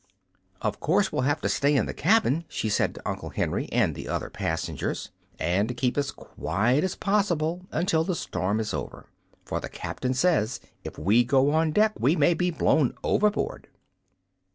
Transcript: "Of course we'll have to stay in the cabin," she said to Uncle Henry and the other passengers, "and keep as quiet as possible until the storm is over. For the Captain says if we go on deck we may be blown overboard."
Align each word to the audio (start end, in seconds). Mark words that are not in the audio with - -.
"Of 0.63 0.79
course 0.79 1.11
we'll 1.11 1.27
have 1.29 1.41
to 1.41 1.47
stay 1.49 1.75
in 1.75 1.85
the 1.85 1.93
cabin," 1.93 2.45
she 2.49 2.69
said 2.69 2.95
to 2.95 3.07
Uncle 3.07 3.29
Henry 3.29 3.69
and 3.71 3.93
the 3.93 4.09
other 4.09 4.31
passengers, 4.31 5.11
"and 5.37 5.77
keep 5.77 5.95
as 5.95 6.09
quiet 6.09 6.83
as 6.83 6.95
possible 6.95 7.67
until 7.71 8.03
the 8.03 8.15
storm 8.15 8.59
is 8.59 8.73
over. 8.73 9.11
For 9.45 9.59
the 9.59 9.69
Captain 9.69 10.15
says 10.15 10.59
if 10.83 10.97
we 10.97 11.23
go 11.23 11.51
on 11.51 11.69
deck 11.69 11.93
we 11.99 12.15
may 12.15 12.33
be 12.33 12.49
blown 12.49 12.95
overboard." 13.03 13.67